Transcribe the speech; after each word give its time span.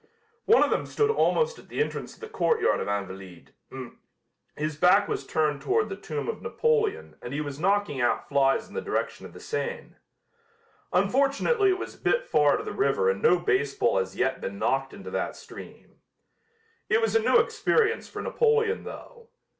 One 0.45 0.63
of 0.63 0.71
them 0.71 0.87
stood 0.87 1.11
almost 1.11 1.59
at 1.59 1.69
the 1.69 1.79
entrance 1.79 2.15
of 2.15 2.21
the 2.21 2.27
courtyard 2.27 2.79
of 2.79 2.87
"Invalides." 2.87 3.51
His 4.55 4.75
back 4.75 5.07
was 5.07 5.27
turned 5.27 5.61
toward 5.61 5.89
the 5.89 5.95
tomb 5.95 6.27
of 6.27 6.41
Napoleon 6.41 7.17
and 7.21 7.35
he 7.35 7.39
was 7.41 7.59
knocking 7.59 8.01
out 8.01 8.27
flies 8.27 8.67
in 8.67 8.73
the 8.73 8.81
direction 8.81 9.27
of 9.27 9.33
the 9.33 9.39
Seine. 9.39 9.97
Unfortunately 10.91 11.69
it 11.69 11.77
was 11.77 11.93
a 11.93 12.01
bit 12.01 12.25
far 12.25 12.57
to 12.57 12.63
the 12.63 12.73
river 12.73 13.11
and 13.11 13.21
no 13.21 13.37
baseball 13.37 13.99
has 13.99 14.15
yet 14.15 14.41
been 14.41 14.57
knocked 14.57 14.91
into 14.91 15.11
that 15.11 15.35
stream. 15.35 15.99
It 16.89 16.99
was 16.99 17.15
a 17.15 17.19
new 17.21 17.37
experience 17.37 18.09
for 18.09 18.23
Napoleon 18.23 18.85
though. 18.85 19.29